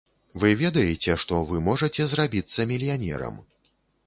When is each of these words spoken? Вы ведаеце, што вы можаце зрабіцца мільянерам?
Вы 0.43 0.49
ведаеце, 0.61 1.17
што 1.23 1.41
вы 1.51 1.61
можаце 1.69 2.01
зрабіцца 2.15 2.59
мільянерам? 2.73 3.41